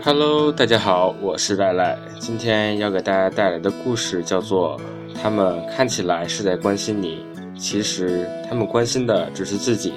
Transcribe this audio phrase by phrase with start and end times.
[0.00, 1.98] Hello，大家好，我是赖赖。
[2.20, 4.78] 今天要给大家带来的故事叫做
[5.20, 7.24] 《他们看起来是在关心你，
[7.58, 9.90] 其实他们关心的只是自己》。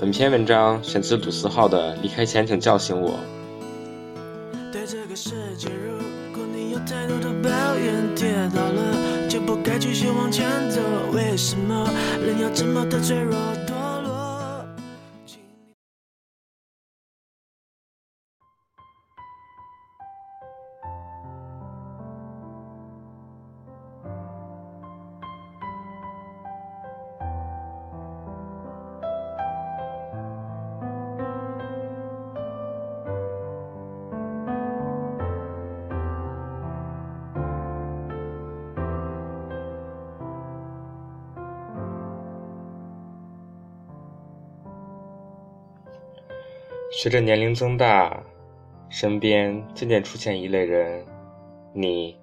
[0.00, 3.10] 本篇文章选自鲁思浩的《离开前请叫醒我》。
[4.72, 5.98] 对这个世界，如
[6.34, 10.80] 果你有太多的抱怨，跌倒了就不该继续往前走。
[11.12, 11.86] 为什么
[12.24, 13.34] 人要这么的脆弱
[46.94, 48.22] 随着年龄增大，
[48.90, 51.02] 身边渐渐出现一类人，
[51.72, 52.14] 你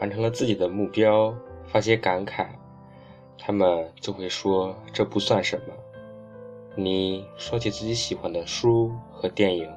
[0.00, 1.34] 完成了自己的目标，
[1.66, 2.46] 发些感慨，
[3.38, 5.74] 他们就会说这不算什么。
[6.74, 9.70] 你说起自己喜欢的书和电影，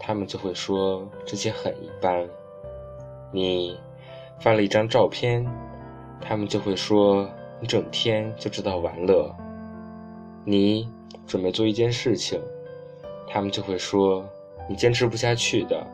[0.00, 2.28] 他们就会说这些很一般。
[3.32, 3.78] 你
[4.40, 5.46] 发了一张照片，
[6.20, 7.28] 他们就会说
[7.60, 9.32] 你整天就知道玩乐。
[10.44, 10.90] 你
[11.24, 12.42] 准备做一件事情。
[13.26, 14.24] 他们就会说
[14.68, 15.86] 你坚持不下去的。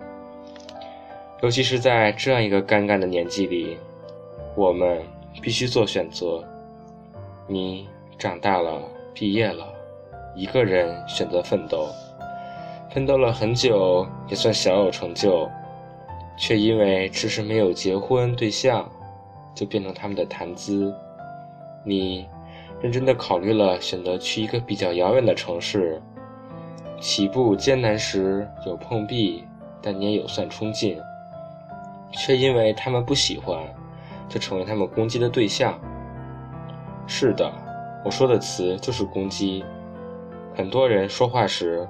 [1.43, 3.79] 尤其是在这样一个尴尬的年纪里，
[4.55, 5.01] 我们
[5.41, 6.45] 必须做选择。
[7.47, 8.83] 你长大了，
[9.15, 9.67] 毕业了，
[10.37, 11.89] 一个人选择奋斗，
[12.93, 15.49] 奋斗了很久，也算小有成就，
[16.37, 18.87] 却因为迟迟没有结婚对象，
[19.55, 20.95] 就变成他们的谈资。
[21.85, 22.29] 你
[22.83, 26.01] 认真的考虑了选择去一个比较遥远的城市。
[27.01, 29.43] 起步艰难时有碰壁，
[29.81, 31.01] 但你也有算冲劲，
[32.13, 33.59] 却因为他们不喜欢，
[34.29, 35.81] 就成为他们攻击的对象。
[37.07, 37.51] 是的，
[38.05, 39.65] 我说的词就是攻击。
[40.55, 41.89] 很多人说话时，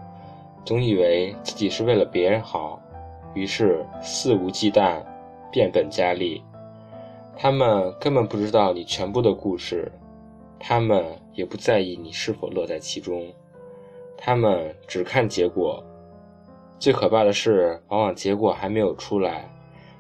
[0.64, 2.80] 总以为自己是为了别人好，
[3.34, 5.02] 于是肆无忌惮，
[5.50, 6.40] 变本加厉。
[7.36, 9.90] 他们根本不知道你全部的故事，
[10.58, 13.26] 他们也不在意你是否乐在其中。
[14.22, 15.82] 他们只看结果，
[16.78, 19.50] 最可怕的是，往往结果还没有出来，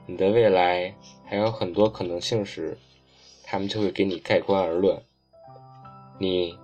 [0.04, 0.94] 你的未来
[1.24, 2.76] 还有很多可能性时，
[3.42, 5.00] 他们就会给你盖棺而论。
[6.18, 6.54] 你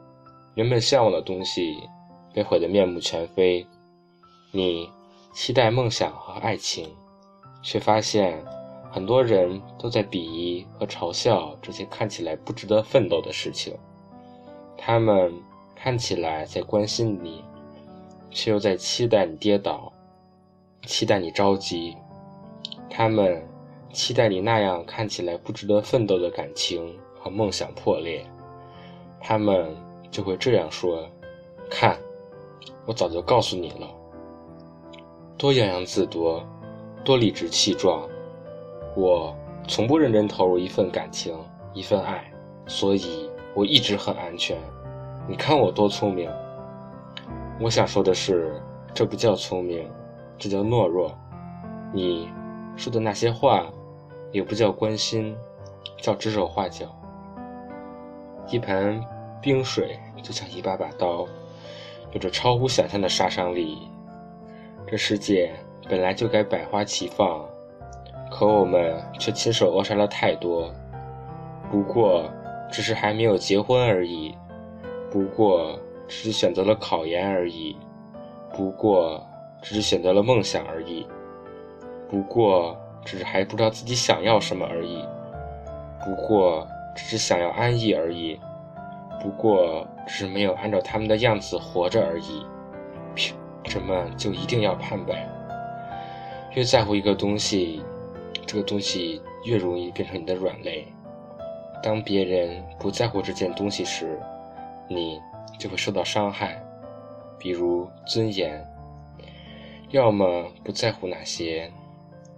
[0.55, 1.83] 原本向往的东西
[2.35, 3.67] 被毁得面目全非，
[4.53, 4.87] 你
[5.33, 6.95] 期待梦想和爱情，
[7.63, 8.39] 却发现
[8.93, 13.75] 很多人都在鄙夷和嘲笑这些看起来不值得奋斗的事情，
[14.77, 15.33] 他们。
[15.77, 17.45] 看起来在关心你，
[18.31, 19.93] 却又在期待你跌倒，
[20.87, 21.95] 期待你着急。
[22.91, 23.47] 他们
[23.93, 28.27] 期待你那样看起来不值得奋斗的感情和梦想破裂。
[29.21, 29.77] 他们
[30.11, 31.07] 就会这样说
[31.71, 31.97] ：“看，
[32.87, 33.87] 我早就告诉你了，
[35.37, 36.43] 多洋洋自得，
[37.05, 38.09] 多理直气壮。
[38.97, 39.37] 我
[39.69, 41.37] 从不认真投入一份感情，
[41.75, 42.33] 一份爱，
[42.67, 44.57] 所以我一直很安全。”
[45.29, 46.31] 你看我多聪明！
[47.61, 48.63] 我想说的是，
[48.95, 49.91] 这不叫聪明，
[50.39, 51.13] 这叫懦弱。
[51.93, 52.31] 你
[52.77, 53.67] 说的那些话，
[54.31, 55.37] 也不叫关心，
[56.01, 56.87] 叫指手画脚。
[58.47, 59.03] 一盆
[59.41, 61.27] 冰水就像一把把刀，
[62.13, 63.79] 有着超乎想象的杀伤力。
[64.87, 65.53] 这世界
[65.89, 67.45] 本来就该百花齐放，
[68.31, 70.73] 可我们却亲手扼杀了太多。
[71.69, 72.31] 不过，
[72.71, 74.33] 只是还没有结婚而已。
[75.17, 77.75] 不过，只是选择了考研而已；
[78.53, 79.27] 不过，
[79.63, 81.07] 只是选择了梦想而已；
[82.07, 85.01] 不过，只是还不知道自己想要什么而已；
[86.05, 88.39] 不过，只是想要安逸而已；
[89.19, 92.45] 不过，只是没有按照他们的样子活着而已。
[93.15, 95.17] 凭什么就一定要判本？
[96.55, 97.83] 越在乎一个东西，
[98.45, 100.87] 这个东西越容易变成你的软肋。
[101.83, 104.21] 当别人不在乎这件东西时，
[104.89, 105.21] 你
[105.59, 106.63] 就会受到伤害，
[107.39, 108.65] 比如尊严。
[109.91, 111.73] 要么不在乎那些，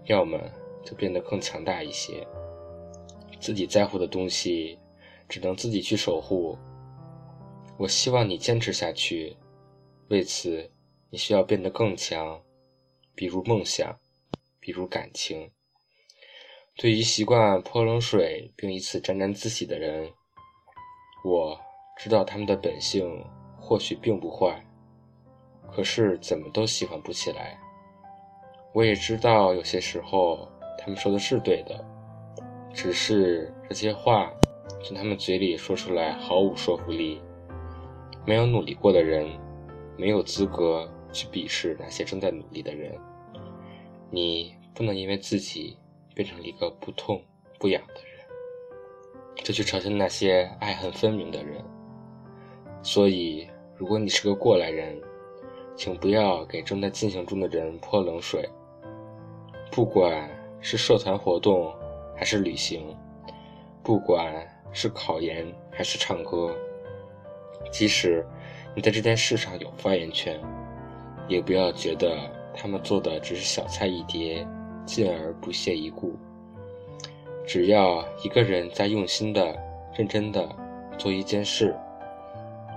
[0.04, 0.38] 要么
[0.84, 2.26] 就变得更强大一些。
[3.40, 4.78] 自己在乎的东西，
[5.28, 6.58] 只能自己去守护。
[7.78, 9.36] 我希望你坚持下去，
[10.08, 10.70] 为此
[11.10, 12.42] 你需要变得更强，
[13.14, 13.98] 比如梦想，
[14.60, 15.50] 比如感情。
[16.76, 20.12] 对于习惯泼冷水并以此沾沾自喜的人，
[21.24, 21.58] 我。
[21.98, 23.22] 知道他们的本性
[23.60, 24.64] 或许并不坏，
[25.72, 27.58] 可是怎么都喜欢不起来。
[28.72, 30.48] 我也知道有些时候
[30.78, 31.84] 他们说的是对的，
[32.72, 34.32] 只是这些话
[34.84, 37.20] 从他们嘴里说出来毫无说服力。
[38.24, 39.26] 没有努力过的人，
[39.96, 42.96] 没有资格去鄙视那些正在努力的人。
[44.10, 45.76] 你不能因为自己
[46.14, 47.20] 变成了一个不痛
[47.58, 48.24] 不痒的人，
[49.42, 51.64] 就去嘲笑那些爱恨分明的人。
[52.82, 53.46] 所以，
[53.76, 54.98] 如果你是个过来人，
[55.76, 58.48] 请不要给正在进行中的人泼冷水。
[59.70, 60.28] 不管
[60.60, 61.72] 是社团活动
[62.16, 62.96] 还是旅行，
[63.82, 66.56] 不管是考研还是唱歌，
[67.70, 68.26] 即使
[68.74, 70.40] 你在这件事上有发言权，
[71.28, 72.16] 也不要觉得
[72.54, 74.46] 他们做的只是小菜一碟，
[74.86, 76.16] 进而不屑一顾。
[77.46, 79.56] 只要一个人在用心的、
[79.96, 80.48] 认真的
[80.96, 81.74] 做一件事，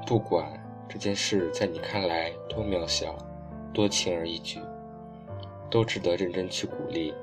[0.06, 0.45] 不管
[0.89, 3.15] 这件事在你看来多渺小、
[3.74, 4.59] 多轻而易举。
[5.71, 7.13] 都值得认真去鼓励。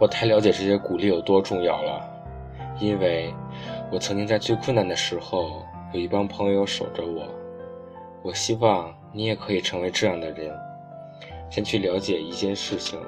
[0.00, 2.02] 我太了解这些鼓励有多重要了，
[2.80, 3.30] 因为
[3.92, 5.62] 我曾经在最困难的时候
[5.92, 7.28] 有一帮朋友守着我。
[8.22, 10.50] 我希望你也可以成为这样的人，
[11.50, 12.98] 先去了解一件事情，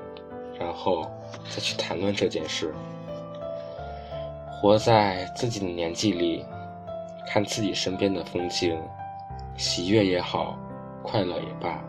[0.59, 1.11] 然后
[1.49, 2.75] 再去谈论这件事。
[4.61, 6.45] 活在自己的年纪里，
[7.33, 8.77] 看自己身边的风景，
[9.57, 10.59] 喜悦也好，
[11.01, 11.81] 快乐也罢。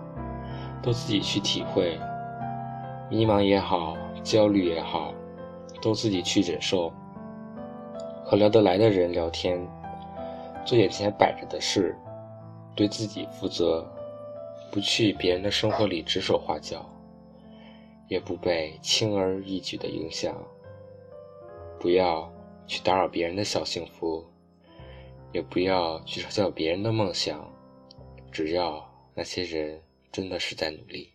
[0.84, 2.00] 都自己去体会，
[3.10, 5.12] 迷茫也好，焦虑也好，
[5.82, 6.94] 都自己去忍受。
[8.24, 9.60] 和聊得来的人聊天，
[10.64, 11.98] 做眼前摆着的事，
[12.76, 13.84] 对自己负责，
[14.72, 16.86] 不去别人的生活里指手画脚，
[18.08, 20.36] 也不被轻而易举的影响。
[21.80, 22.32] 不要
[22.68, 24.24] 去打扰别人的小幸福，
[25.34, 27.48] 也不要去嘲笑别人的梦想，
[28.32, 28.84] 只要
[29.16, 29.82] 那些人。
[30.12, 31.10] 真的是在努力。